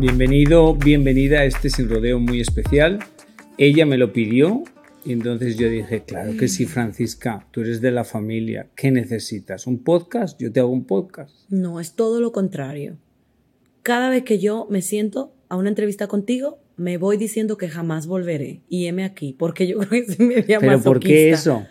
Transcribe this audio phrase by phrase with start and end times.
[0.00, 3.00] Bienvenido, bienvenida a este sin rodeo muy especial.
[3.58, 4.64] Ella me lo pidió
[5.04, 9.66] y entonces yo dije, claro que sí, Francisca, tú eres de la familia, ¿qué necesitas?
[9.66, 10.40] ¿Un podcast?
[10.40, 11.34] Yo te hago un podcast.
[11.50, 12.96] No, es todo lo contrario.
[13.82, 18.06] Cada vez que yo me siento a una entrevista contigo, me voy diciendo que jamás
[18.06, 18.62] volveré.
[18.70, 21.66] Y heme aquí, porque yo creo que se me había ¿Pero por qué eso?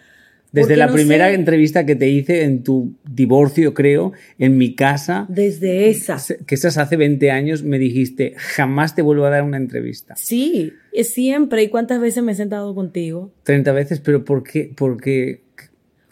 [0.52, 5.28] Desde la primera entrevista que te hice en tu divorcio, creo, en mi casa.
[5.30, 6.18] Desde esa.
[6.46, 10.16] Que esas hace 20 años me dijiste, jamás te vuelvo a dar una entrevista.
[10.16, 11.64] Sí, siempre.
[11.64, 13.32] ¿Y cuántas veces me he sentado contigo?
[13.44, 14.72] 30 veces, pero ¿por qué?
[14.76, 15.44] Porque...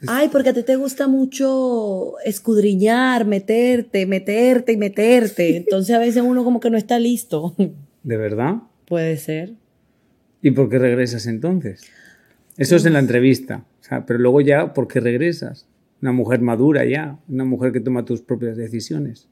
[0.05, 5.57] Ay, porque a ti te gusta mucho escudriñar, meterte, meterte y meterte.
[5.57, 7.55] Entonces a veces uno como que no está listo.
[8.03, 8.57] ¿De verdad?
[8.85, 9.53] Puede ser.
[10.43, 11.81] ¿Y por qué regresas entonces?
[12.57, 13.65] Eso es en la entrevista
[14.05, 15.67] pero luego ya, ¿por qué regresas?
[16.01, 19.27] Una mujer madura ya, una mujer que toma tus propias decisiones.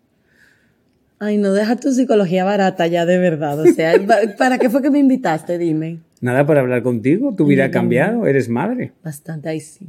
[1.20, 3.60] Ay, no, deja tu psicología barata ya de verdad.
[3.60, 3.94] O sea,
[4.38, 5.58] ¿para qué fue que me invitaste?
[5.58, 6.00] Dime.
[6.22, 7.36] Nada, para hablar contigo.
[7.36, 8.94] Tu vida ha cambiado, eres madre.
[9.04, 9.88] Bastante, ahí sí.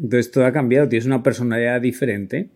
[0.00, 2.48] Entonces todo ha cambiado, tienes una personalidad diferente.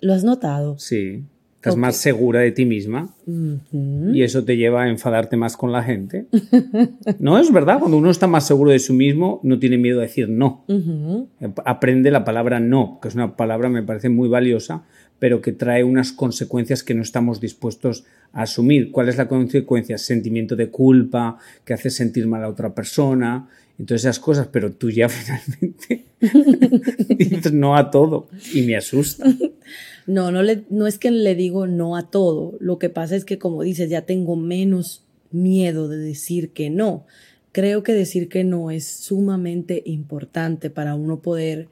[0.00, 0.78] ¿Lo has notado?
[0.78, 1.24] Sí.
[1.60, 5.82] Estás más segura de ti misma y eso te lleva a enfadarte más con la
[5.82, 6.24] gente.
[7.18, 10.04] no es verdad, cuando uno está más seguro de sí mismo, no tiene miedo a
[10.04, 10.64] decir no.
[11.66, 14.84] Aprende la palabra no, que es una palabra me parece muy valiosa,
[15.18, 18.90] pero que trae unas consecuencias que no estamos dispuestos a asumir.
[18.90, 19.98] ¿Cuál es la consecuencia?
[19.98, 24.90] Sentimiento de culpa, que hace sentir mal a otra persona, entonces esas cosas, pero tú
[24.90, 26.06] ya finalmente
[27.18, 29.26] dices no a todo y me asusta.
[30.06, 32.56] No, no, le, no es que le digo no a todo.
[32.60, 37.06] Lo que pasa es que, como dices, ya tengo menos miedo de decir que no.
[37.52, 41.68] Creo que decir que no es sumamente importante para uno poder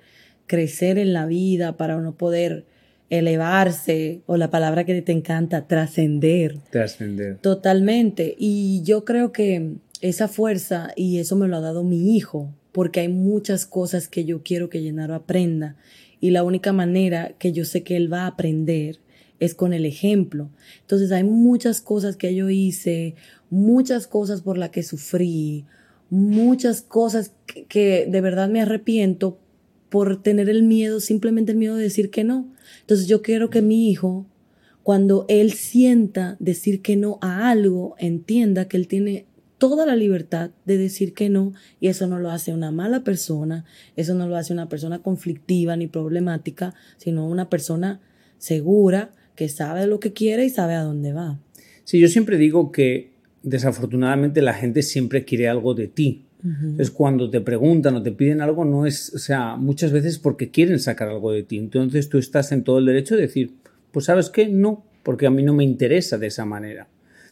[0.47, 2.65] crecer en la vida, para uno poder
[3.11, 6.59] elevarse, o la palabra que te encanta, trascender.
[6.71, 7.39] Trascender.
[7.39, 8.35] Totalmente.
[8.39, 13.01] Y yo creo que esa fuerza, y eso me lo ha dado mi hijo, porque
[13.01, 15.77] hay muchas cosas que yo quiero que Llenaro aprenda
[16.21, 18.99] y la única manera que yo sé que él va a aprender
[19.41, 20.51] es con el ejemplo.
[20.81, 23.15] Entonces hay muchas cosas que yo hice,
[23.51, 25.65] muchas cosas por las que sufrí,
[26.11, 27.33] muchas cosas
[27.69, 29.39] que, de verdad me arrepiento
[29.89, 32.49] por tener el miedo, simplemente el miedo de decir que no.
[32.81, 34.27] Entonces yo quiero que mi hijo,
[34.83, 39.27] cuando él sienta decir que no a algo, entienda que él tiene
[39.59, 43.65] toda la libertad de decir que no y eso no lo hace una mala persona,
[43.97, 48.01] eso no lo hace una persona conflictiva ni problemática, sino una persona
[48.39, 51.39] segura que sabe lo que quiere y sabe a dónde va.
[51.85, 56.25] Sí, yo siempre digo que desafortunadamente la gente siempre quiere algo de ti.
[56.79, 60.51] Es cuando te preguntan o te piden algo, no es, o sea, muchas veces porque
[60.51, 61.59] quieren sacar algo de ti.
[61.59, 63.55] Entonces tú estás en todo el derecho de decir,
[63.91, 66.87] pues sabes qué, no, porque a mí no me interesa de esa manera.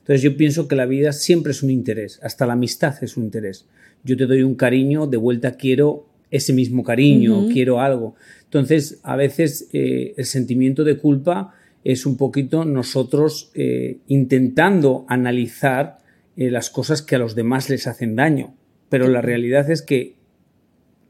[0.06, 3.24] Entonces yo pienso que la vida siempre es un interés, hasta la amistad es un
[3.24, 3.66] interés.
[4.04, 8.14] Yo te doy un cariño, de vuelta quiero ese mismo cariño, quiero algo.
[8.44, 15.98] Entonces a veces eh, el sentimiento de culpa es un poquito nosotros eh, intentando analizar
[16.36, 18.54] eh, las cosas que a los demás les hacen daño.
[18.88, 20.14] Pero la realidad es que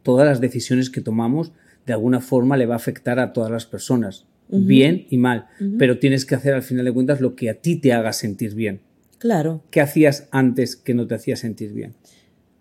[0.02, 1.52] todas las decisiones que tomamos
[1.84, 5.46] de alguna forma le va a afectar a todas las personas bien y mal,
[5.76, 8.54] pero tienes que hacer al final de cuentas lo que a ti te haga sentir
[8.54, 8.81] bien.
[9.18, 9.62] Claro.
[9.70, 11.94] ¿Qué hacías antes que no te hacía sentir bien?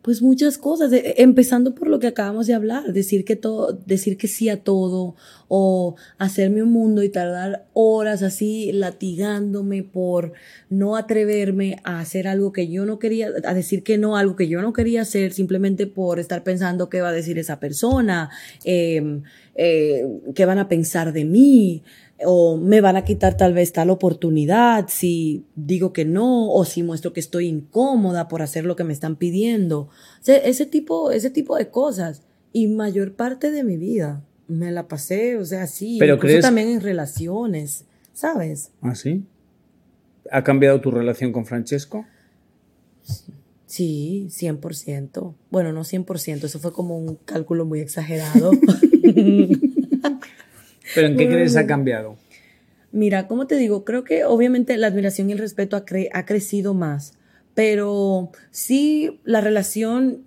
[0.05, 4.27] Pues muchas cosas, empezando por lo que acabamos de hablar, decir que todo, decir que
[4.27, 5.15] sí a todo,
[5.47, 10.33] o hacerme un mundo y tardar horas así latigándome por
[10.69, 14.47] no atreverme a hacer algo que yo no quería, a decir que no, algo que
[14.47, 18.29] yo no quería hacer, simplemente por estar pensando qué va a decir esa persona.
[18.63, 19.23] Em,
[19.55, 20.05] eh,
[20.35, 21.81] qué van a pensar de mí,
[22.23, 26.81] o me van a quitar tal vez tal oportunidad si digo que no, o si
[26.83, 29.89] muestro que estoy incómoda por hacer lo que me están pidiendo.
[30.25, 32.21] ese, tipo, ese tipo de cosas.
[32.53, 36.41] Y mayor parte de mi vida me la pasé, o sea, sí, Pero crees...
[36.41, 38.71] también en relaciones, ¿sabes?
[38.81, 39.25] ¿Ah, sí?
[40.31, 42.05] ¿Ha cambiado tu relación con Francesco?
[43.65, 45.33] Sí, 100%.
[45.51, 48.51] Bueno, no 100%, eso fue como un cálculo muy exagerado.
[50.95, 52.17] ¿Pero en qué crees ha cambiado?
[52.91, 55.83] Mira, como te digo, creo que obviamente la admiración y el respeto ha,
[56.13, 57.13] ha crecido más,
[57.53, 60.23] pero sí la relación,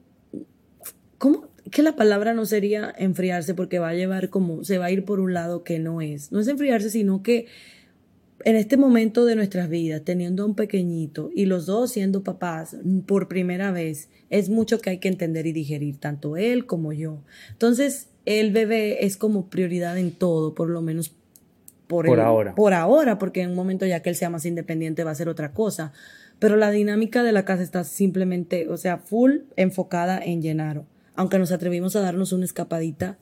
[1.16, 1.48] ¿cómo?
[1.70, 5.04] Que la palabra no sería enfriarse porque va a llevar como, se va a ir
[5.04, 6.30] por un lado que no es.
[6.30, 7.46] No es enfriarse, sino que
[8.48, 13.28] en este momento de nuestras vidas, teniendo un pequeñito y los dos siendo papás por
[13.28, 17.18] primera vez, es mucho que hay que entender y digerir, tanto él como yo.
[17.50, 21.14] Entonces, el bebé es como prioridad en todo, por lo menos
[21.88, 22.54] por, por ahora.
[22.54, 25.28] Por ahora, porque en un momento ya que él sea más independiente va a ser
[25.28, 25.92] otra cosa.
[26.38, 30.86] Pero la dinámica de la casa está simplemente, o sea, full enfocada en Llenaro.
[31.16, 33.18] Aunque nos atrevimos a darnos una escapadita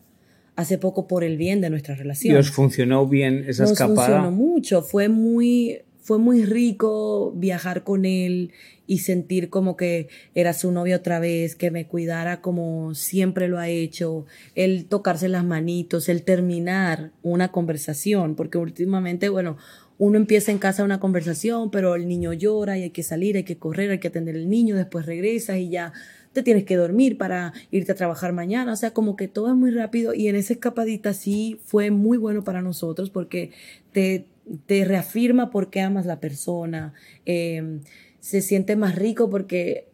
[0.56, 2.34] hace poco por el bien de nuestra relación.
[2.34, 4.06] ¿Y os funcionó bien esa Nos escapada?
[4.06, 8.52] Funcionó mucho, fue muy, fue muy rico viajar con él
[8.86, 13.58] y sentir como que era su novia otra vez, que me cuidara como siempre lo
[13.58, 14.24] ha hecho,
[14.54, 19.56] el tocarse las manitos, el terminar una conversación, porque últimamente, bueno,
[19.98, 23.44] uno empieza en casa una conversación, pero el niño llora y hay que salir, hay
[23.44, 25.92] que correr, hay que atender al niño, después regresa y ya
[26.36, 29.54] te tienes que dormir para irte a trabajar mañana, o sea, como que todo es
[29.54, 33.52] muy rápido y en esa escapadita sí fue muy bueno para nosotros porque
[33.92, 34.26] te,
[34.66, 36.92] te reafirma por qué amas la persona,
[37.24, 37.80] em,
[38.20, 39.88] se siente más rico porque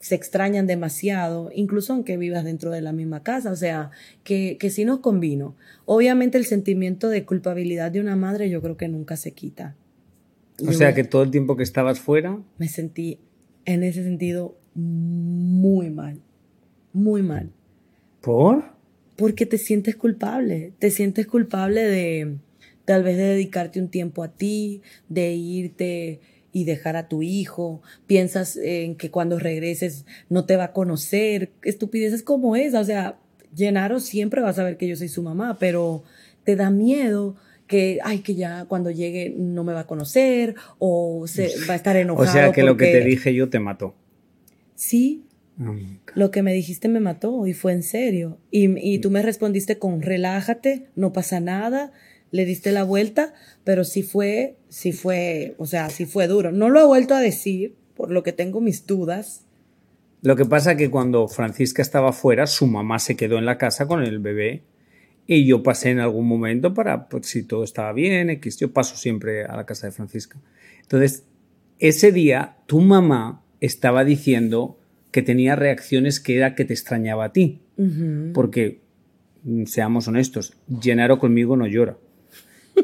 [0.00, 3.92] se extrañan demasiado, incluso aunque vivas dentro de la misma casa, o sea,
[4.24, 5.54] que, que sí nos convino.
[5.84, 9.76] Obviamente el sentimiento de culpabilidad de una madre yo creo que nunca se quita.
[10.66, 12.38] O sea, que todo el tiempo que estabas fuera...
[12.58, 13.20] Me sentí
[13.66, 16.20] en ese sentido muy mal,
[16.92, 17.50] muy mal.
[18.20, 18.64] ¿Por?
[19.16, 22.36] Porque te sientes culpable, te sientes culpable de
[22.84, 26.20] tal vez de dedicarte un tiempo a ti, de irte
[26.52, 31.52] y dejar a tu hijo, piensas en que cuando regreses no te va a conocer,
[31.62, 33.18] estupideces como esa, o sea,
[33.54, 36.02] Llenaro siempre va a saber que yo soy su mamá, pero
[36.44, 41.26] te da miedo que, ay, que ya cuando llegue no me va a conocer o
[41.28, 42.28] se va a estar enojado.
[42.28, 43.94] O sea que lo que te dije yo te mató
[44.80, 45.26] sí,
[46.14, 48.38] lo que me dijiste me mató y fue en serio.
[48.50, 51.92] Y, tú me respondiste con relájate, no pasa nada,
[52.30, 56.50] le diste la vuelta, pero sí fue, sí fue, o sea, sí fue duro.
[56.50, 59.44] No lo he vuelto a decir, por lo que tengo mis dudas.
[60.22, 63.86] Lo que pasa que cuando Francisca estaba fuera, su mamá se quedó en la casa
[63.86, 64.62] con el bebé
[65.26, 68.96] y yo pasé en algún momento para, pues si todo estaba bien, X, yo paso
[68.96, 70.40] siempre a la casa de Francisca.
[70.80, 71.24] Entonces,
[71.78, 74.78] ese día tu mamá estaba diciendo
[75.10, 77.60] que tenía reacciones que era que te extrañaba a ti.
[78.34, 78.80] Porque,
[79.44, 81.96] mm, seamos honestos, Gennaro conmigo no llora.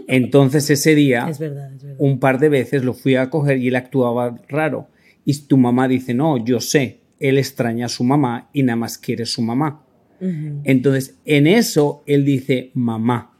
[0.08, 1.30] Entonces ese día,
[1.98, 4.88] un par de veces lo fui a coger y él actuaba raro.
[5.24, 8.98] Y tu mamá dice, no, yo sé, él extraña a su mamá y nada más
[8.98, 9.82] quiere su mamá.
[10.18, 13.32] Entonces, en eso, él dice, mamá.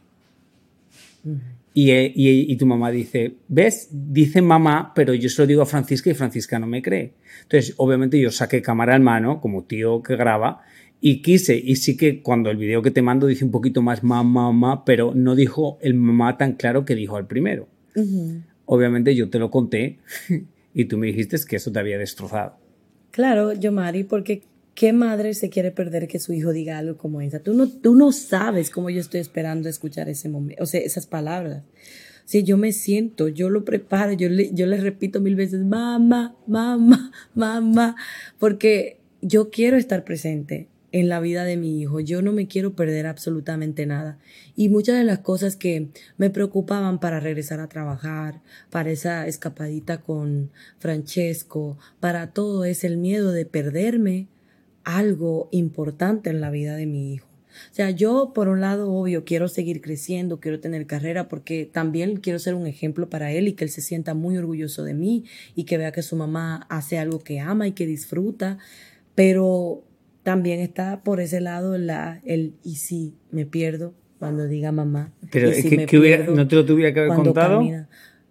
[1.79, 3.89] Y, tu mamá dice, ¿ves?
[3.91, 7.13] Dice mamá, pero yo se lo digo a Francisca y Francisca no me cree.
[7.43, 10.61] Entonces, obviamente yo saqué cámara en mano, como tío que graba,
[10.99, 14.03] y quise, y sí que cuando el video que te mando dice un poquito más
[14.03, 17.67] mamá, mamá, pero no dijo el mamá tan claro que dijo al primero.
[18.65, 19.99] Obviamente yo te lo conté
[20.73, 22.57] y tú me dijiste que eso te había destrozado.
[23.11, 24.41] Claro, yo Mari, porque
[24.77, 27.39] ¿qué madre se quiere perder que su hijo diga algo como esa?
[27.39, 31.07] Tú no, tú no sabes cómo yo estoy esperando escuchar ese momento, o sea, esas
[31.07, 31.63] palabras.
[32.25, 36.35] Si yo me siento, yo lo preparo, yo le, yo le repito mil veces, mamá,
[36.45, 37.95] mamá, mamá,
[38.37, 41.99] porque yo quiero estar presente en la vida de mi hijo.
[41.99, 44.19] Yo no me quiero perder absolutamente nada.
[44.55, 50.01] Y muchas de las cosas que me preocupaban para regresar a trabajar, para esa escapadita
[50.01, 54.27] con Francesco, para todo es el miedo de perderme
[54.87, 57.27] algo importante en la vida de mi hijo.
[57.71, 62.17] O sea, yo por un lado, obvio, quiero seguir creciendo, quiero tener carrera, porque también
[62.17, 65.25] quiero ser un ejemplo para él y que él se sienta muy orgulloso de mí
[65.55, 68.59] y que vea que su mamá hace algo que ama y que disfruta,
[69.13, 69.83] pero
[70.23, 75.11] también está por ese lado la, el y si me pierdo cuando diga mamá.
[75.31, 77.61] Pero es que, no te lo tuviera que haber contado.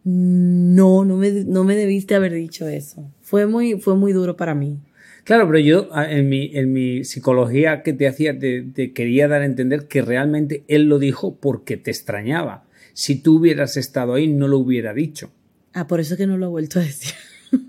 [0.05, 3.13] No, no me, no me debiste haber dicho eso.
[3.21, 4.81] Fue muy, fue muy duro para mí.
[5.27, 9.45] Claro, pero yo en mi, en mi psicología que te hacía, te, quería dar a
[9.45, 12.65] entender que realmente él lo dijo porque te extrañaba.
[12.93, 15.33] Si tú hubieras estado ahí, no lo hubiera dicho.
[15.75, 17.13] Ah, por eso que no lo he vuelto a decir.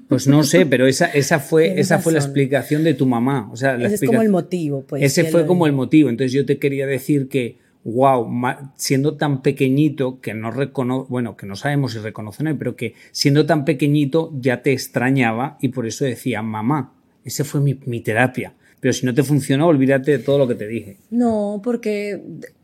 [0.08, 3.50] Pues no sé, pero esa, esa fue, esa fue la explicación de tu mamá.
[3.52, 5.02] O sea, ese es como el motivo, pues.
[5.02, 6.10] Ese fue como el motivo.
[6.10, 8.30] Entonces yo te quería decir que, wow,
[8.76, 12.76] siendo tan pequeñito, que no recono bueno, que no sabemos si reconoce o no, pero
[12.76, 16.94] que siendo tan pequeñito ya te extrañaba y por eso decía mamá.
[17.28, 18.54] Esa fue mi, mi terapia.
[18.80, 20.98] Pero si no te funcionó, olvídate de todo lo que te dije.
[21.10, 22.22] No, porque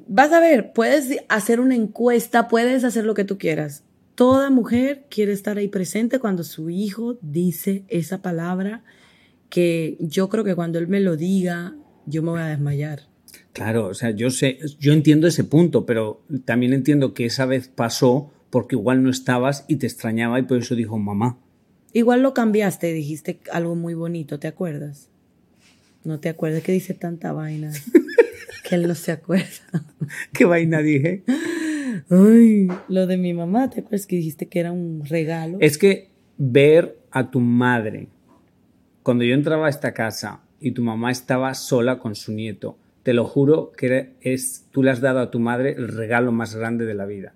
[0.07, 3.83] vas a ver, puedes hacer una encuesta, puedes hacer lo que tú quieras
[4.15, 8.83] Toda mujer quiere estar ahí presente cuando su hijo dice esa palabra
[9.49, 13.07] que yo creo que cuando él me lo diga, yo me voy a desmayar.
[13.53, 17.67] Claro, o sea, yo sé, yo entiendo ese punto, pero también entiendo que esa vez
[17.67, 21.39] pasó porque igual no estabas y te extrañaba y por eso dijo mamá.
[21.93, 25.09] Igual lo cambiaste, dijiste algo muy bonito, ¿te acuerdas?
[26.03, 27.71] No te acuerdas que dice tanta vaina
[28.67, 29.45] que él no se acuerda.
[30.33, 31.23] ¿Qué vaina dije?
[32.09, 35.57] Ay, lo de mi mamá, ¿te acuerdas que dijiste que era un regalo?
[35.61, 38.07] Es que ver a tu madre,
[39.03, 43.13] cuando yo entraba a esta casa y tu mamá estaba sola con su nieto, te
[43.13, 46.85] lo juro que es, tú le has dado a tu madre el regalo más grande
[46.85, 47.33] de la vida.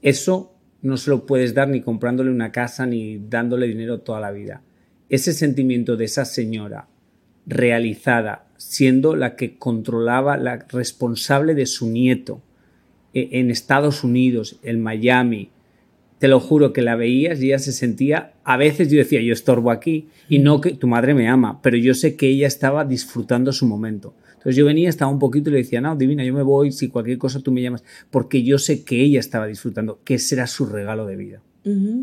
[0.00, 4.30] Eso no se lo puedes dar ni comprándole una casa ni dándole dinero toda la
[4.30, 4.62] vida.
[5.08, 6.88] Ese sentimiento de esa señora
[7.46, 12.42] realizada, siendo la que controlaba, la responsable de su nieto,
[13.14, 15.50] e, en Estados Unidos, en Miami,
[16.18, 19.32] te lo juro que la veías y ella se sentía, a veces yo decía, yo
[19.32, 22.84] estorbo aquí y no que tu madre me ama, pero yo sé que ella estaba
[22.84, 24.14] disfrutando su momento.
[24.38, 26.88] Entonces yo venía, estaba un poquito y le decía, no, divina, yo me voy, si
[26.88, 30.46] cualquier cosa tú me llamas, porque yo sé que ella estaba disfrutando, que ese era
[30.46, 31.42] su regalo de vida.
[31.64, 31.96] y,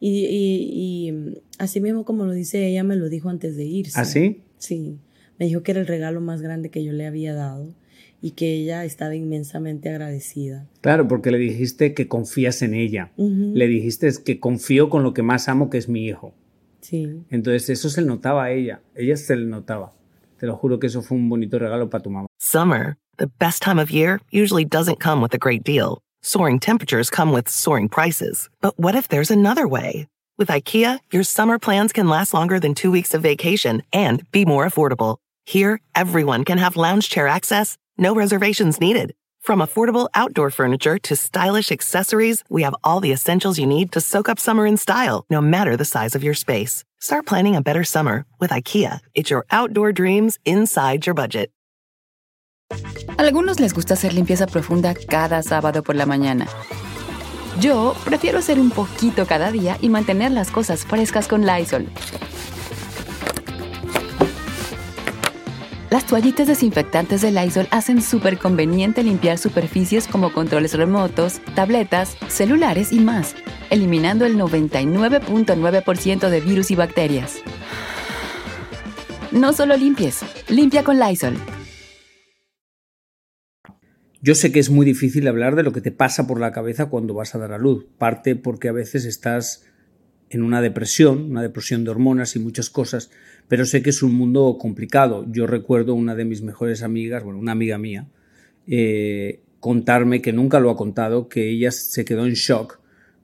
[0.00, 3.98] y, así mismo como lo dice ella, me lo dijo antes de irse.
[3.98, 4.42] ¿Ah, sí?
[4.58, 4.98] Sí,
[5.38, 7.74] me dijo que era el regalo más grande que yo le había dado
[8.20, 10.66] y que ella estaba inmensamente agradecida.
[10.80, 13.12] Claro, porque le dijiste que confías en ella.
[13.16, 16.34] Le dijiste que confío con lo que más amo, que es mi hijo.
[16.80, 17.22] Sí.
[17.30, 18.82] Entonces eso se le notaba a ella.
[18.94, 19.94] Ella se le notaba.
[20.38, 22.26] Te lo juro que eso fue un bonito regalo para tu mamá.
[22.38, 26.00] Summer, the best time of year, usually doesn't come with a great deal.
[26.22, 28.48] Soaring temperatures come with soaring prices.
[28.60, 30.06] But what if there's another way?
[30.38, 34.44] With IKEA, your summer plans can last longer than two weeks of vacation and be
[34.44, 35.16] more affordable.
[35.46, 39.14] Here, everyone can have lounge chair access no reservations needed.
[39.40, 44.00] From affordable outdoor furniture to stylish accessories, we have all the essentials you need to
[44.00, 46.84] soak up summer in style, no matter the size of your space.
[47.00, 48.98] Start planning a better summer with IKEA.
[49.14, 51.50] It's your outdoor dreams inside your budget.
[53.16, 56.48] Algunos les gusta hacer limpieza profunda cada sábado por la mañana.
[57.60, 61.86] Yo prefiero hacer un poquito cada día y mantener las cosas frescas con Lysol.
[65.90, 72.92] Las toallitas desinfectantes de Lysol hacen súper conveniente limpiar superficies como controles remotos, tabletas, celulares
[72.92, 73.36] y más,
[73.70, 77.42] eliminando el 99.9% de virus y bacterias.
[79.32, 81.34] No solo limpies, limpia con Lysol.
[84.20, 86.86] Yo sé que es muy difícil hablar de lo que te pasa por la cabeza
[86.86, 89.64] cuando vas a dar a luz, parte porque a veces estás
[90.30, 93.10] en una depresión, una depresión de hormonas y muchas cosas,
[93.46, 95.24] pero sé que es un mundo complicado.
[95.30, 98.08] Yo recuerdo una de mis mejores amigas, bueno, una amiga mía,
[98.66, 102.77] eh, contarme, que nunca lo ha contado, que ella se quedó en shock.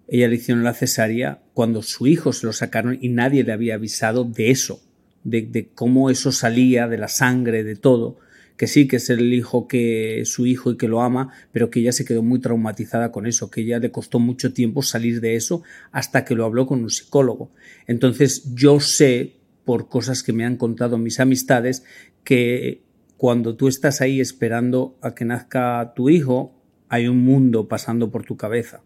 [0.08, 3.74] Ella le hicieron la cesárea cuando su hijo se lo sacaron y nadie le había
[3.74, 4.82] avisado de eso,
[5.24, 8.18] de, cómo eso salía, de la sangre, de todo
[8.56, 11.80] que sí, que es el hijo que su hijo y que lo ama, pero que
[11.80, 15.34] ella se quedó muy traumatizada con eso, que ella le costó mucho tiempo salir de
[15.34, 17.50] eso hasta que lo habló con un psicólogo.
[17.86, 21.84] Entonces yo sé, por cosas que me han contado mis amistades,
[22.22, 22.82] que
[23.16, 26.54] cuando tú estás ahí esperando a que nazca tu hijo,
[26.88, 28.82] hay un mundo pasando por tu cabeza.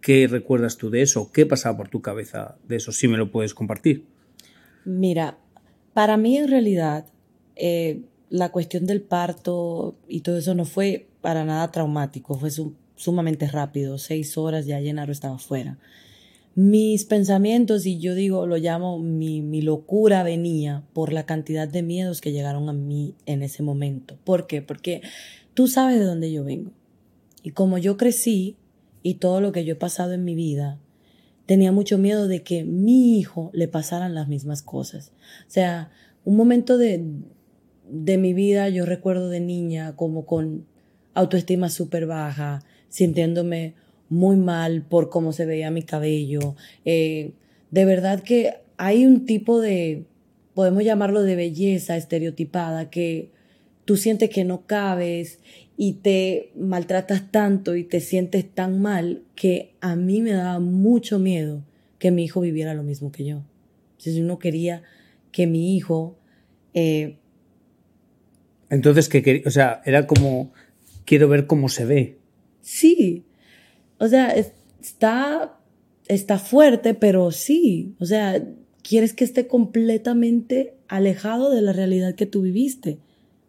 [0.00, 1.30] ¿Qué recuerdas tú de eso?
[1.32, 2.92] ¿Qué pasaba por tu cabeza de eso?
[2.92, 4.04] Si me lo puedes compartir.
[4.84, 5.38] Mira,
[5.92, 7.06] para mí en realidad
[7.56, 12.50] eh, la cuestión del parto y todo eso no fue para nada traumático, fue
[12.96, 15.78] sumamente rápido, seis horas ya Llenaro estaba fuera.
[16.54, 21.82] Mis pensamientos, y yo digo, lo llamo mi, mi locura, venía por la cantidad de
[21.82, 24.18] miedos que llegaron a mí en ese momento.
[24.24, 24.60] ¿Por qué?
[24.60, 25.02] Porque
[25.54, 26.72] tú sabes de dónde yo vengo.
[27.44, 28.56] Y como yo crecí
[29.08, 30.78] y todo lo que yo he pasado en mi vida,
[31.46, 35.12] tenía mucho miedo de que mi hijo le pasaran las mismas cosas.
[35.46, 35.90] O sea,
[36.26, 37.02] un momento de,
[37.90, 40.66] de mi vida yo recuerdo de niña como con
[41.14, 43.72] autoestima súper baja, sintiéndome
[44.10, 46.54] muy mal por cómo se veía mi cabello.
[46.84, 47.32] Eh,
[47.70, 50.04] de verdad que hay un tipo de
[50.52, 53.30] podemos llamarlo de belleza estereotipada, que
[53.86, 55.38] tú sientes que no cabes
[55.80, 61.20] y te maltratas tanto y te sientes tan mal que a mí me daba mucho
[61.20, 61.62] miedo
[62.00, 63.44] que mi hijo viviera lo mismo que yo.
[63.96, 64.82] Si yo no quería
[65.30, 66.18] que mi hijo...
[66.74, 67.18] Eh,
[68.70, 70.52] Entonces, que o sea, era como,
[71.04, 72.18] quiero ver cómo se ve.
[72.60, 73.24] Sí,
[73.98, 75.60] o sea, está,
[76.08, 78.44] está fuerte, pero sí, o sea,
[78.82, 82.98] quieres que esté completamente alejado de la realidad que tú viviste,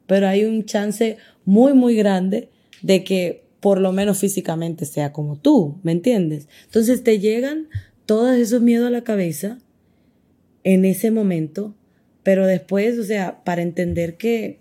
[0.06, 1.18] pero hay un chance
[1.50, 2.50] muy, muy grande
[2.84, 6.48] de que por lo menos físicamente sea como tú, ¿me entiendes?
[6.66, 7.70] Entonces te llegan
[8.06, 9.58] todos esos miedos a la cabeza
[10.64, 11.74] en ese momento,
[12.22, 14.60] pero después, o sea, para entender que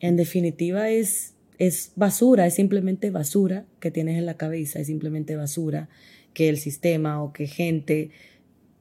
[0.00, 5.34] en definitiva es, es basura, es simplemente basura que tienes en la cabeza, es simplemente
[5.36, 5.88] basura
[6.34, 8.10] que el sistema o que gente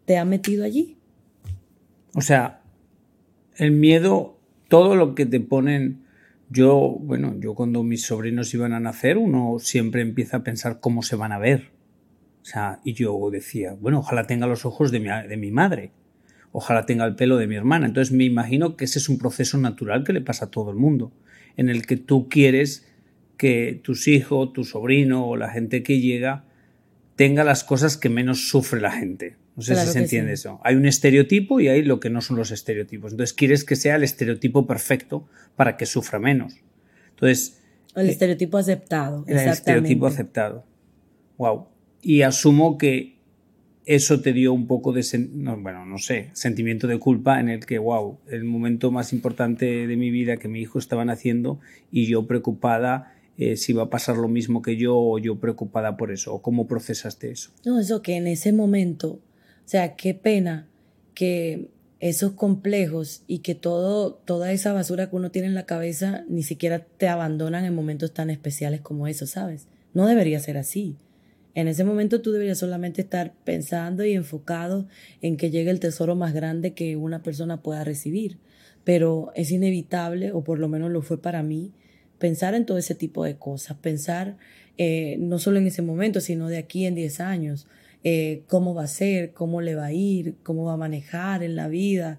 [0.04, 0.98] te ha metido allí.
[2.14, 2.62] O sea,
[3.56, 6.11] el miedo, todo lo que te ponen,
[6.52, 11.02] yo, bueno, yo cuando mis sobrinos iban a nacer, uno siempre empieza a pensar cómo
[11.02, 11.72] se van a ver.
[12.42, 15.92] O sea, y yo decía, bueno, ojalá tenga los ojos de mi, de mi madre,
[16.52, 17.86] ojalá tenga el pelo de mi hermana.
[17.86, 20.78] Entonces me imagino que ese es un proceso natural que le pasa a todo el
[20.78, 21.14] mundo,
[21.56, 22.86] en el que tú quieres
[23.38, 26.44] que tus hijos, tu sobrino o la gente que llega
[27.16, 29.38] tenga las cosas que menos sufre la gente.
[29.56, 30.60] No sé si se entiende eso.
[30.64, 33.12] Hay un estereotipo y hay lo que no son los estereotipos.
[33.12, 36.56] Entonces quieres que sea el estereotipo perfecto para que sufra menos.
[37.12, 37.62] Entonces.
[37.96, 39.26] El eh, estereotipo aceptado.
[39.28, 40.66] El estereotipo aceptado.
[41.38, 41.68] Wow.
[42.02, 43.22] Y asumo que
[43.86, 45.04] eso te dio un poco de,
[45.60, 49.98] bueno, no sé, sentimiento de culpa en el que, wow, el momento más importante de
[49.98, 51.60] mi vida que mi hijo estaba naciendo
[51.92, 55.98] y yo preocupada eh, si va a pasar lo mismo que yo o yo preocupada
[55.98, 57.52] por eso, o cómo procesaste eso.
[57.66, 59.20] No, eso que en ese momento
[59.72, 60.68] sea, qué pena
[61.14, 61.70] que
[62.02, 66.44] esos complejos y que todo, toda esa basura que uno tiene en la cabeza ni
[66.44, 69.68] siquiera te abandonan en momentos tan especiales como esos, ¿sabes?
[69.94, 70.98] No debería ser así.
[71.54, 74.88] En ese momento tú deberías solamente estar pensando y enfocado
[75.22, 78.40] en que llegue el tesoro más grande que una persona pueda recibir.
[78.84, 81.72] Pero es inevitable, o por lo menos lo fue para mí,
[82.18, 84.38] pensar en todo ese tipo de cosas, pensar
[84.78, 87.68] eh, no solo en ese momento, sino de aquí en 10 años.
[88.04, 91.56] Eh, cómo va a ser, cómo le va a ir, cómo va a manejar en
[91.56, 92.18] la vida,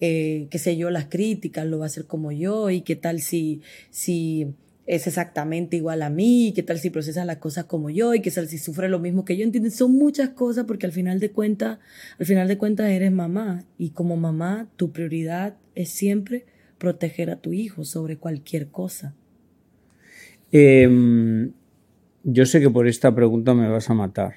[0.00, 3.20] eh, qué sé yo, las críticas, lo va a hacer como yo, y qué tal
[3.20, 4.46] si, si
[4.86, 8.30] es exactamente igual a mí, qué tal si procesa las cosas como yo, y qué
[8.30, 9.74] tal si sufre lo mismo que yo, ¿entiendes?
[9.74, 11.78] Son muchas cosas porque al final de cuentas,
[12.18, 16.44] al final de cuentas eres mamá, y como mamá tu prioridad es siempre
[16.78, 19.14] proteger a tu hijo sobre cualquier cosa.
[20.52, 21.52] Em,
[22.22, 24.34] yo sé que por esta pregunta me vas a matar.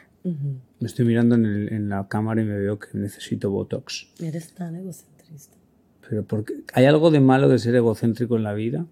[0.80, 4.08] Me estoy mirando en, la cámara y me veo que necesito Botox.
[4.20, 5.56] Eres tan egocentrista.
[6.08, 8.86] Pero porque ¿hay algo de malo de ser egocéntrico en la vida?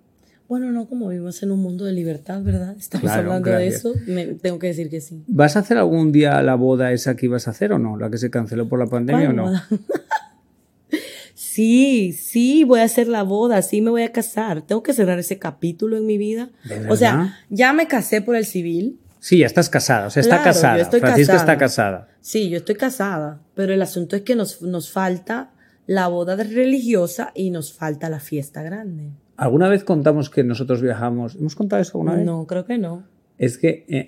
[0.48, 2.76] Bueno, no, como vivimos en un mundo de libertad, ¿verdad?
[2.78, 3.94] Estamos hablando de eso,
[4.42, 5.24] tengo que decir que sí.
[5.28, 7.98] ¿Vas a hacer algún día la boda esa que ibas a hacer o no?
[7.98, 9.52] ¿La que se canceló por la pandemia o no?
[11.34, 14.62] sí, sí, voy a hacer la boda, sí me voy a casar.
[14.62, 16.52] Tengo que cerrar ese capítulo en mi vida.
[16.90, 20.44] O sea, ya me casé por el civil, Sí, ya estás casada, o sea, está
[20.44, 20.86] casada.
[20.86, 22.10] Francisca está casada.
[22.22, 25.50] Sí, yo estoy casada, pero el asunto es que nos, nos falta
[25.88, 29.10] la boda religiosa y nos falta la fiesta grande.
[29.36, 31.34] ¿Alguna vez contamos que nosotros viajamos?
[31.38, 32.24] ¿Hemos contado eso alguna vez?
[32.24, 33.02] No, creo que no.
[33.40, 34.08] Es que eh,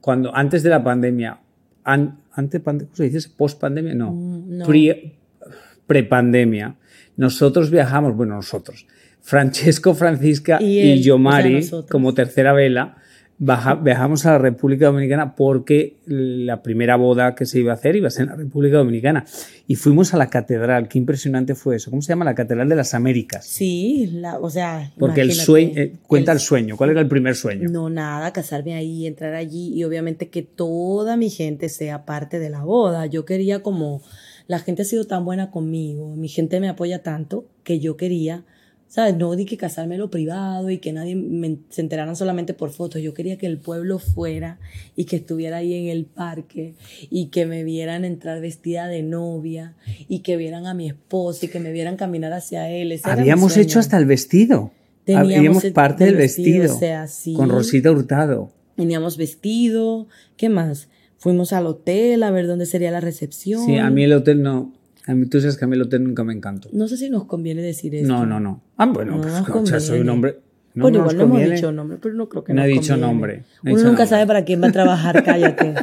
[0.00, 1.40] cuando antes de la pandemia,
[1.82, 3.28] antes ¿cómo se dice?
[3.36, 4.66] Post pandemia, no, mm, no.
[5.88, 6.76] Pre, pandemia,
[7.16, 8.86] nosotros viajamos, bueno, nosotros,
[9.22, 12.98] Francesco, Francisca y, Yomari como tercera vela
[13.42, 18.06] viajamos a la República Dominicana porque la primera boda que se iba a hacer iba
[18.06, 19.24] a ser en la República Dominicana.
[19.66, 20.86] Y fuimos a la catedral.
[20.86, 21.90] Qué impresionante fue eso.
[21.90, 22.24] ¿Cómo se llama?
[22.24, 23.44] La Catedral de las Américas.
[23.44, 24.92] Sí, o sea.
[24.96, 26.76] Porque el sueño, eh, cuenta el, sueño.
[26.76, 27.68] ¿Cuál era el primer sueño?
[27.68, 32.50] No, nada, casarme ahí, entrar allí y obviamente que toda mi gente sea parte de
[32.50, 33.06] la boda.
[33.06, 34.02] Yo quería como.
[34.46, 38.44] La gente ha sido tan buena conmigo, mi gente me apoya tanto que yo quería
[38.92, 39.16] ¿sabes?
[39.16, 41.16] No di que casarme lo privado y que nadie
[41.70, 43.00] se enteraran solamente por fotos.
[43.00, 44.58] Yo quería que el pueblo fuera
[44.94, 46.74] y que estuviera ahí en el parque
[47.08, 49.76] y que me vieran entrar vestida de novia
[50.08, 53.00] y que vieran a mi esposo y que me vieran caminar hacia él.
[53.04, 54.72] Habíamos hecho hasta el vestido.
[55.04, 56.78] Teníamos parte del vestido,
[57.34, 58.52] con Rosita Hurtado.
[58.76, 60.88] Teníamos vestido, ¿qué más?
[61.16, 63.64] Fuimos al hotel a ver dónde sería la recepción.
[63.64, 64.72] Sí, a mí el hotel no,
[65.06, 66.68] a mí, tú sabes que a mí el hotel nunca me encantó.
[66.72, 68.06] No sé si nos conviene decir eso.
[68.06, 68.62] No, no, no.
[68.76, 70.38] Ah, bueno, pues, soy un hombre.
[70.74, 73.42] No bueno, igual no hemos dicho nombre, pero no creo que No he dicho nombre.
[73.62, 75.74] Uno nunca sabe para quién va a trabajar, cállate.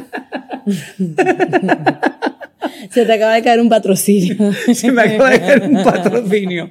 [2.90, 4.52] Se te acaba de caer un patrocinio.
[4.74, 6.70] Se me acaba de caer un patrocinio.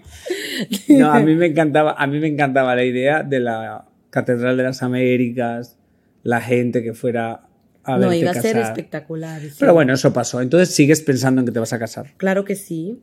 [0.89, 4.63] No, a mí me encantaba, a mí me encantaba la idea de la Catedral de
[4.63, 5.77] las Américas,
[6.23, 7.48] la gente que fuera
[7.97, 9.41] No, iba a ser espectacular.
[9.41, 9.56] sí.
[9.60, 10.41] Pero bueno, eso pasó.
[10.41, 12.13] Entonces sigues pensando en que te vas a casar.
[12.17, 13.02] Claro que sí.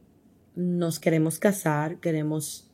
[0.55, 2.71] Nos queremos casar, queremos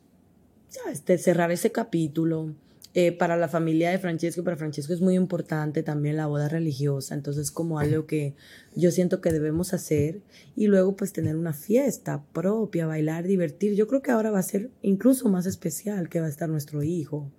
[0.67, 1.03] ¿sabes?
[1.21, 2.53] cerrar ese capítulo.
[2.95, 7.15] Eh, para la familia de Francesco, para Francesco es muy importante también la boda religiosa,
[7.15, 8.35] entonces como algo que
[8.75, 10.21] yo siento que debemos hacer
[10.55, 13.73] y luego pues tener una fiesta propia, bailar, divertir.
[13.73, 16.83] Yo creo que ahora va a ser incluso más especial que va a estar nuestro
[16.83, 17.31] hijo.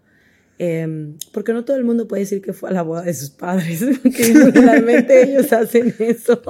[0.58, 3.30] Eh, porque no todo el mundo puede decir que fue a la boda de sus
[3.30, 6.40] padres, porque generalmente ellos hacen eso.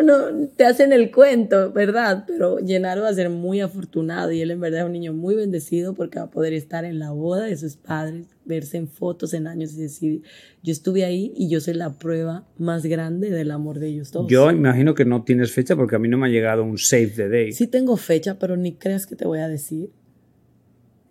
[0.00, 2.24] Uno, te hacen el cuento, ¿verdad?
[2.26, 5.34] Pero Llenaro va a ser muy afortunado y él en verdad es un niño muy
[5.34, 9.34] bendecido porque va a poder estar en la boda de sus padres, verse en fotos
[9.34, 10.22] en años y decir,
[10.62, 14.30] yo estuve ahí y yo soy la prueba más grande del amor de ellos todos.
[14.30, 17.08] Yo imagino que no tienes fecha porque a mí no me ha llegado un save
[17.08, 17.52] the date.
[17.52, 19.90] Sí tengo fecha, pero ni creas que te voy a decir.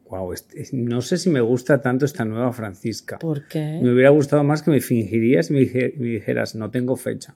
[0.09, 0.33] Wow,
[0.73, 3.17] no sé si me gusta tanto esta nueva Francisca.
[3.19, 3.79] ¿Por qué?
[3.81, 7.33] Me hubiera gustado más que me fingirías y me, dije- me dijeras, no tengo fecha.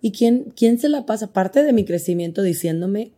[0.00, 1.32] ¿Y quién, quién se la pasa?
[1.32, 3.10] Parte de mi crecimiento diciéndome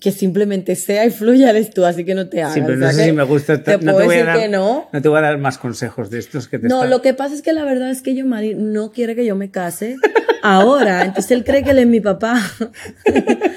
[0.00, 2.54] que simplemente sea y fluya eres tú, así que no te hagas.
[2.54, 3.60] Sí, pero O no sea sé si me gusta.
[3.64, 4.88] Te no puedo voy a dar, que no.
[4.92, 7.14] No te voy a dar más consejos de estos que te No, están- lo que
[7.14, 9.96] pasa es que la verdad es que yo, Mari, no quiere que yo me case
[10.44, 11.04] ahora.
[11.04, 12.40] Entonces él cree que él es mi papá.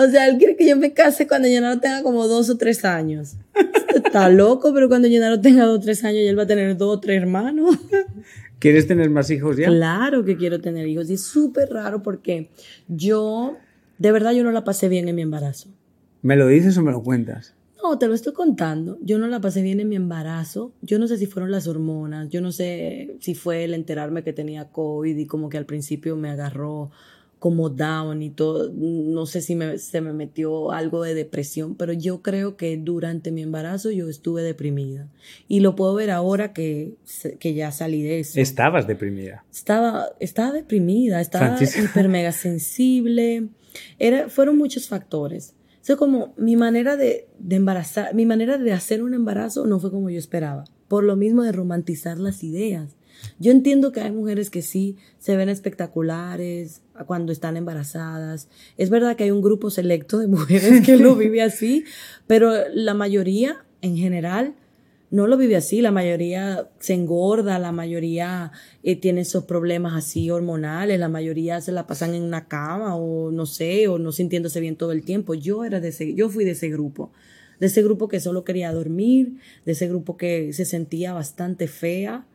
[0.00, 2.84] o sea, él quiere que yo me case cuando Llenaro tenga como dos o tres
[2.84, 3.34] años.
[3.92, 6.76] Está loco, pero cuando Llenaro tenga dos o tres años, ya él va a tener
[6.76, 7.76] dos o tres hermanos.
[8.60, 9.66] ¿Quieres tener más hijos ya?
[9.66, 11.10] Claro que quiero tener hijos.
[11.10, 12.48] Y es súper raro porque
[12.86, 13.56] yo,
[13.98, 15.68] de verdad, yo no la pasé bien en mi embarazo.
[16.22, 17.56] ¿Me lo dices o me lo cuentas?
[17.82, 18.98] No, te lo estoy contando.
[19.02, 20.74] Yo no la pasé bien en mi embarazo.
[20.80, 22.28] Yo no sé si fueron las hormonas.
[22.28, 26.14] Yo no sé si fue el enterarme que tenía COVID y como que al principio
[26.14, 26.92] me agarró
[27.38, 28.70] como down y todo.
[28.74, 33.30] No sé si me- se me metió algo de depresión, pero yo creo que durante
[33.30, 35.08] mi embarazo yo estuve deprimida.
[35.46, 36.94] Y lo puedo ver ahora que,
[37.38, 38.40] que ya salí de eso.
[38.40, 39.44] Estabas deprimida.
[39.52, 42.32] Estaba, estaba deprimida, estaba hiper mega
[42.78, 43.48] sensible.
[43.98, 45.54] Era, fueron muchos factores.
[45.80, 49.78] O sea, como mi manera de, de embarazar, mi manera de hacer un embarazo no
[49.80, 50.64] fue como yo esperaba.
[50.88, 52.96] Por lo mismo de romantizar las ideas.
[53.38, 58.48] Yo entiendo que hay mujeres que sí se ven espectaculares cuando están embarazadas.
[58.76, 61.84] Es verdad que hay un grupo selecto de mujeres que lo vive así,
[62.26, 64.54] pero la mayoría, en general,
[65.10, 68.52] no lo vive así, la mayoría se engorda, la mayoría
[68.82, 73.30] eh, tiene esos problemas así hormonales, la mayoría se la pasan en una cama o
[73.30, 75.34] no sé, o no sintiéndose bien todo el tiempo.
[75.34, 77.10] Yo era de ese, yo fui de ese grupo,
[77.58, 82.26] de ese grupo que solo quería dormir, de ese grupo que se sentía bastante fea.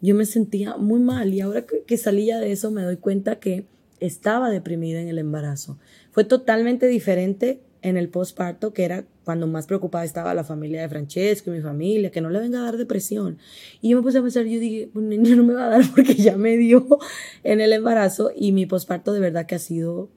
[0.00, 2.96] Yo me sentía muy mal y ahora que, que salí ya de eso me doy
[2.96, 3.64] cuenta que
[4.00, 5.78] estaba deprimida en el embarazo.
[6.10, 10.88] Fue totalmente diferente en el postparto, que era cuando más preocupada estaba la familia de
[10.88, 13.38] Francesco y mi familia, que no le venga a dar depresión.
[13.80, 15.82] Y yo me puse a pensar, yo dije, un niño no me va a dar
[15.94, 16.86] porque ya me dio
[17.42, 20.08] en el embarazo y mi postparto de verdad que ha sido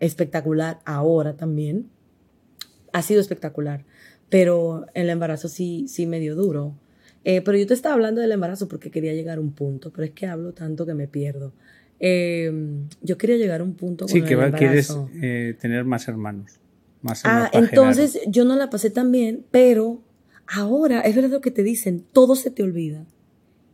[0.00, 1.88] espectacular ahora también.
[2.92, 3.84] Ha sido espectacular,
[4.28, 6.74] pero el embarazo sí, sí me dio duro.
[7.24, 10.04] Eh, pero yo te estaba hablando del embarazo porque quería llegar a un punto, pero
[10.04, 11.52] es que hablo tanto que me pierdo.
[11.98, 12.50] Eh,
[13.02, 15.10] yo quería llegar a un punto con Sí, el que va- quieres embarazo.
[15.22, 16.58] eh, tener más hermanos.
[17.02, 18.32] Más Ah, hermanos para entonces generar.
[18.32, 20.00] yo no la pasé tan bien, pero
[20.46, 23.04] ahora es verdad lo que te dicen, todo se te olvida.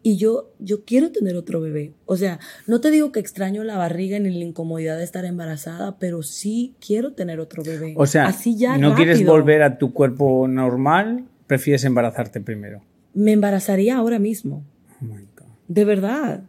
[0.02, 1.92] Y yo, yo quiero tener otro bebé.
[2.04, 5.98] O sea, no te digo que extraño la barriga ni la incomodidad de estar embarazada,
[5.98, 7.94] pero sí quiero tener otro bebé.
[7.96, 12.82] O sea, Así ya no quieres volver a tu cuerpo normal, prefieres embarazarte primero.
[13.16, 14.62] Me embarazaría ahora mismo.
[15.00, 15.46] Oh my God.
[15.68, 16.44] De verdad.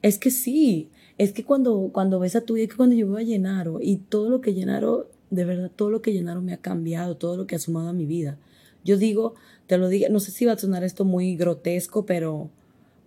[0.00, 0.90] Es que sí.
[1.18, 3.80] Es que cuando, cuando ves a tu hija, es que cuando yo veo a Llenaro
[3.80, 7.36] y todo lo que Llenaro, de verdad, todo lo que Llenaro me ha cambiado, todo
[7.36, 8.38] lo que ha sumado a mi vida.
[8.84, 9.34] Yo digo,
[9.66, 12.50] te lo digo, no sé si va a sonar esto muy grotesco, pero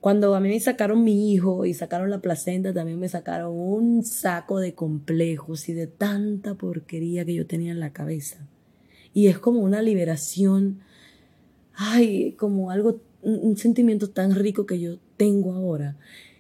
[0.02, 4.04] cuando a mí me sacaron mi hijo y sacaron la placenta, también me sacaron un
[4.04, 8.48] saco de complejos y de tanta porquería que yo tenía en la cabeza.
[9.14, 10.80] Y es como una liberación,
[11.78, 15.96] ay, como algo, un, un sentimiento tan rico que yo tengo ahora.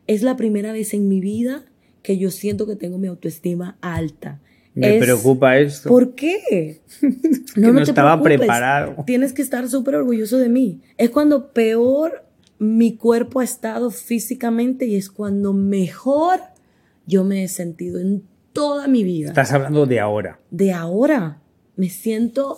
[0.05, 1.63] Es la primera vez en mi vida
[2.03, 4.39] que yo siento que tengo mi autoestima alta.
[4.73, 5.89] Me Es- preocupa esto.
[5.89, 6.81] ¿Por qué?
[7.01, 8.37] que no te estaba preocupes.
[8.39, 9.03] preparado.
[9.05, 10.81] Tienes que estar súper orgulloso de mí.
[10.97, 12.23] Es cuando peor
[12.59, 16.39] mi cuerpo ha estado físicamente y es cuando mejor
[17.05, 18.23] yo me he sentido en
[18.53, 19.29] toda mi vida.
[19.29, 20.39] Estás hablando de ahora.
[20.51, 21.39] De ahora
[21.75, 22.57] me siento,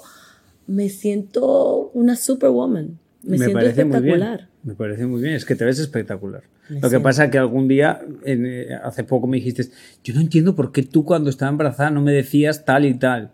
[0.69, 2.99] me siento una superwoman.
[3.23, 4.47] Me, Me siento espectacular.
[4.63, 6.43] Me parece muy bien, es que te ves espectacular.
[6.69, 9.65] Lo que pasa es que algún día, eh, hace poco me dijiste,
[10.03, 13.31] yo no entiendo por qué tú cuando estaba embarazada no me decías tal y tal.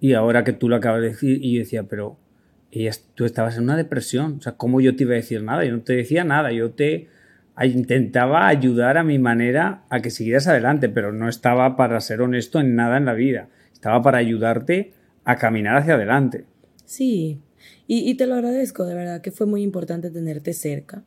[0.00, 2.18] Y ahora que tú lo acabas de decir, y yo decía, pero
[2.72, 5.64] ella, tú estabas en una depresión, o sea, ¿cómo yo te iba a decir nada?
[5.64, 7.08] Yo no te decía nada, yo te
[7.62, 12.58] intentaba ayudar a mi manera a que siguieras adelante, pero no estaba para ser honesto
[12.58, 14.92] en nada en la vida, estaba para ayudarte
[15.24, 16.44] a caminar hacia adelante.
[16.84, 17.40] Sí,
[17.86, 21.04] y, te lo agradezco, de verdad que fue muy importante tenerte cerca.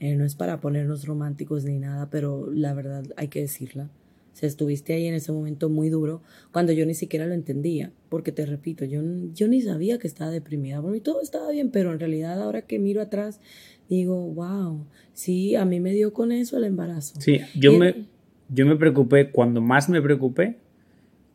[0.00, 3.90] Eh, no es para ponernos románticos ni nada, pero la verdad hay que decirla.
[4.32, 6.22] O sea, estuviste ahí en ese momento muy duro
[6.52, 7.92] cuando yo ni siquiera lo entendía.
[8.08, 9.02] Porque te repito, yo,
[9.34, 10.80] yo ni sabía que estaba deprimida.
[10.80, 13.40] Por mí todo estaba bien, pero en realidad ahora que miro atrás,
[13.88, 17.20] digo, wow, sí, a mí me dio con eso el embarazo.
[17.20, 18.06] Sí, yo, me,
[18.48, 20.56] yo me preocupé, cuando más me preocupé,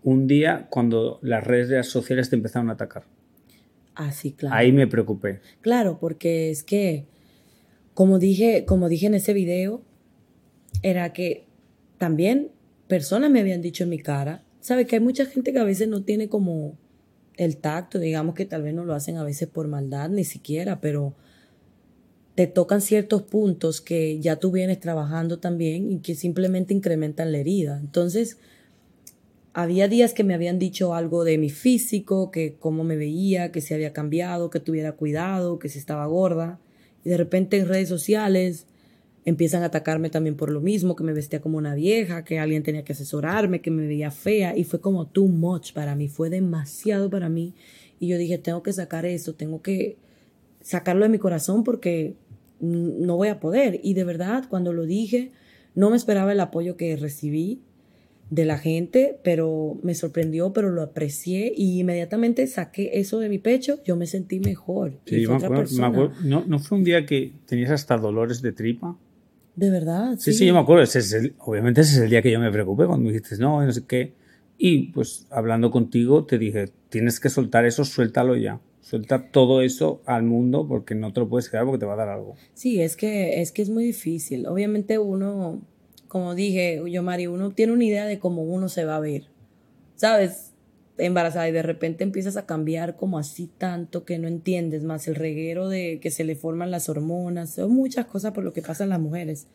[0.08, 3.04] un día cuando las redes sociales te empezaron a atacar.
[3.94, 4.56] Ah, sí, claro.
[4.56, 5.42] Ahí me preocupé.
[5.60, 7.08] Claro, porque es que,
[7.94, 9.82] como dije, como dije en ese video,
[10.82, 11.46] era que
[11.98, 12.52] también
[12.88, 15.90] personas me habían dicho en mi cara, sabe que hay mucha gente que a veces
[15.90, 16.78] no tiene como
[17.36, 20.80] el tacto, digamos que tal vez no lo hacen a veces por maldad ni siquiera,
[20.80, 21.16] pero
[22.34, 27.40] te tocan ciertos puntos que ya tú vienes trabajando también y que simplemente incrementan la
[27.40, 27.78] herida.
[27.78, 28.38] Entonces,
[29.58, 33.60] había días que me habían dicho algo de mi físico, que cómo me veía, que
[33.60, 36.60] se había cambiado, que tuviera cuidado, que si estaba gorda.
[37.04, 38.68] Y de repente en redes sociales
[39.26, 42.62] empiezan a atacarme también por lo mismo, que me vestía como una vieja, que alguien
[42.62, 44.56] tenía que asesorarme, que me veía fea.
[44.56, 47.56] Y fue como too much para mí, fue demasiado para mí.
[48.00, 49.98] Y yo dije, tengo que sacar eso, tengo que
[50.62, 52.14] sacarlo de mi corazón porque
[52.60, 53.80] no voy a poder.
[53.82, 55.32] Y de verdad, cuando lo dije,
[55.74, 57.64] no me esperaba el apoyo que recibí
[58.30, 63.40] de la gente, pero me sorprendió, pero lo aprecié y inmediatamente saqué eso de mi
[63.40, 65.00] pecho, yo me sentí mejor.
[65.06, 68.98] Sí, ¿no, ¿no, fue un día que tenías hasta dolores de tripa?
[69.56, 70.34] De verdad, sí.
[70.34, 70.84] Sí, yo me acuerdo.
[71.40, 73.86] obviamente ese es el día que yo me preocupé cuando me dijiste, no, no sé
[73.86, 74.14] qué.
[74.58, 78.60] Y pues hablando contigo te dije, tienes que soltar eso, suéltalo ya.
[78.82, 81.98] Suelta todo eso al mundo porque no te lo puedes quedar porque te va a
[81.98, 82.36] dar algo.
[82.54, 84.48] Sí, es que es, que es muy difícil.
[84.48, 85.62] Obviamente uno
[86.08, 89.28] como dije yo, Mari, uno tiene una idea de cómo uno se va a ver,
[89.96, 90.54] ¿sabes?
[90.98, 95.16] Embarazada y de repente empiezas a cambiar como así tanto que no entiendes más el
[95.16, 98.90] reguero de que se le forman las hormonas, son muchas cosas por lo que pasan
[98.90, 99.48] las mujeres.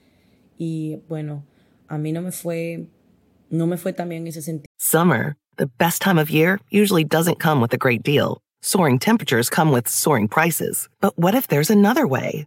[0.59, 1.45] Y bueno,
[1.89, 2.87] a mí no me fue,
[3.51, 4.67] no me fue también ese sentido.
[4.79, 8.41] Summer, the best time of year, usually doesn't come with a great deal.
[8.61, 10.89] Soaring temperatures come with soaring prices.
[11.01, 12.47] But what if there's another way?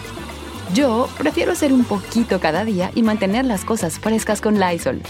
[0.73, 5.01] Yo prefiero hacer un poquito cada día y mantener las cosas frescas con Lysol.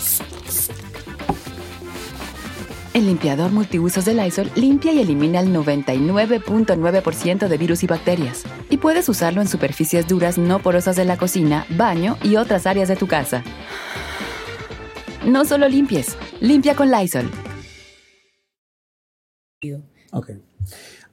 [2.95, 8.43] El limpiador multiusos de Lysol limpia y elimina el 99.9% de virus y bacterias.
[8.69, 12.89] Y puedes usarlo en superficies duras no porosas de la cocina, baño y otras áreas
[12.89, 13.43] de tu casa.
[15.25, 17.29] No solo limpies, limpia con Lysol.
[20.11, 20.31] Ok.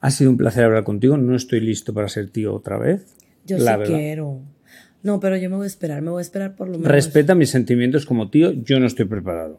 [0.00, 1.18] Ha sido un placer hablar contigo.
[1.18, 3.14] No estoy listo para ser tío otra vez.
[3.48, 4.42] Yo sí quiero.
[5.02, 6.92] No, pero yo me voy a esperar, me voy a esperar por lo menos.
[6.92, 9.58] Respeta mis sentimientos como tío, yo no estoy preparado.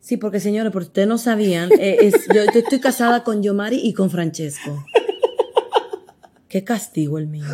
[0.00, 4.10] Sí, porque señores, por ustedes no sabían, eh, yo, estoy casada con Yomari y con
[4.10, 4.84] Francesco.
[6.48, 7.46] Qué castigo el mío.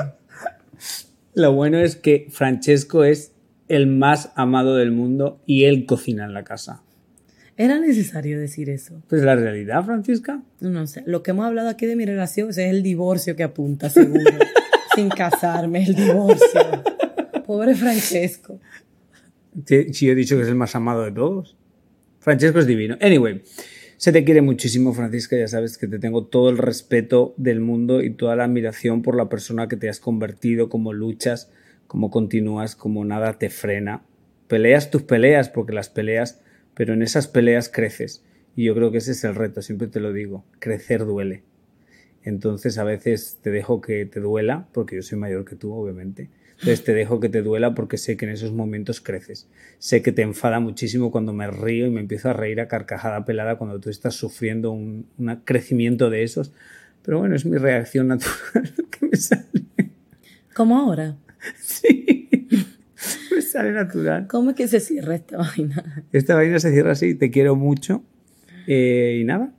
[1.35, 3.33] Lo bueno es que Francesco es
[3.69, 6.83] el más amado del mundo y él cocina en la casa.
[7.61, 9.03] ¿Era necesario decir eso?
[9.07, 10.43] Pues la realidad, Francisca.
[10.61, 11.03] No sé.
[11.05, 14.25] Lo que hemos hablado aquí de mi relación es el divorcio que apunta, seguro.
[14.95, 16.83] Sin casarme, el divorcio.
[17.45, 18.59] Pobre Francesco.
[19.67, 21.55] Si he dicho que es el más amado de todos.
[22.21, 22.97] Francesco es divino.
[23.03, 23.43] Anyway,
[23.99, 25.37] se te quiere muchísimo, Francisca.
[25.37, 29.17] Ya sabes que te tengo todo el respeto del mundo y toda la admiración por
[29.17, 31.51] la persona que te has convertido, cómo luchas,
[31.87, 34.03] cómo continúas, cómo nada te frena.
[34.49, 36.41] Peleas tus peleas, porque las peleas
[36.75, 38.25] pero en esas peleas creces.
[38.57, 41.43] Y yo creo que ese es el reto, siempre te lo digo, crecer duele.
[42.23, 46.29] Entonces a veces te dejo que te duela, porque yo soy mayor que tú, obviamente.
[46.61, 49.49] Entonces te dejo que te duela porque sé que en esos momentos creces.
[49.79, 53.25] Sé que te enfada muchísimo cuando me río y me empiezo a reír a carcajada
[53.25, 55.07] pelada cuando tú estás sufriendo un,
[55.47, 56.53] crecimiento de esos.
[57.03, 59.65] Pero bueno, es mi reacción natural que me sale.
[60.55, 61.17] ¿Como ahora?
[61.59, 62.20] Sí.
[63.35, 64.27] Me sale natural.
[64.27, 66.05] ¿Cómo es que se cierra esta vaina?
[66.13, 67.15] Esta vaina se cierra así.
[67.15, 68.03] Te quiero mucho.
[68.67, 69.53] Eh, y nada.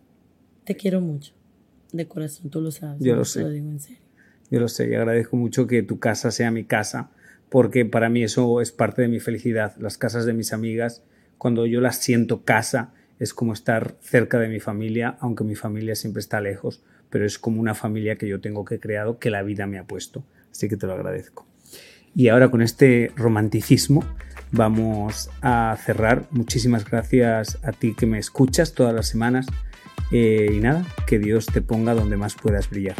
[0.65, 1.33] Te quiero mucho.
[1.91, 3.01] De corazón, tú lo sabes.
[3.01, 3.41] Yo lo sé.
[3.41, 4.01] Lo digo en serio.
[4.49, 7.09] Yo lo sé y agradezco mucho que tu casa sea mi casa,
[7.49, 9.75] porque para mí eso es parte de mi felicidad.
[9.77, 11.03] Las casas de mis amigas,
[11.37, 15.95] cuando yo las siento casa, es como estar cerca de mi familia, aunque mi familia
[15.95, 19.29] siempre está lejos, pero es como una familia que yo tengo que he creado, que
[19.29, 20.25] la vida me ha puesto.
[20.51, 21.47] Así que te lo agradezco.
[22.13, 24.03] Y ahora con este romanticismo
[24.51, 26.25] vamos a cerrar.
[26.31, 29.47] Muchísimas gracias a ti que me escuchas todas las semanas.
[30.11, 32.95] Eh, y nada, que Dios te ponga donde más puedas brillar.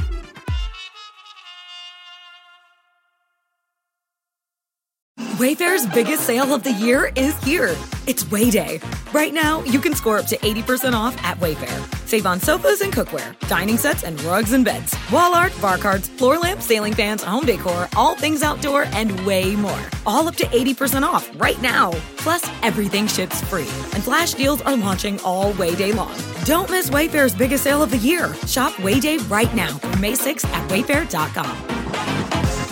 [5.38, 7.76] Wayfair's biggest sale of the year is here.
[8.06, 8.80] It's Wayday.
[9.12, 12.01] Right now, you can score up to 80% off at Wayfair.
[12.12, 16.10] Save on sofas and cookware, dining sets and rugs and beds, wall art, bar cards,
[16.10, 19.80] floor lamps, ceiling fans, home decor, all things outdoor, and way more.
[20.06, 21.92] All up to 80% off right now.
[22.18, 23.70] Plus, everything ships free.
[23.94, 26.14] And flash deals are launching all Wayday long.
[26.44, 28.36] Don't miss Wayfair's biggest sale of the year.
[28.46, 31.56] Shop Wayday right now through May 6th at wayfair.com.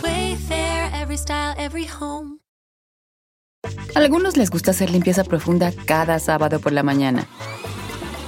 [0.03, 2.41] Wayfair, every style, every home.
[3.95, 7.25] Algunos les gusta hacer limpieza profunda cada sábado por la mañana.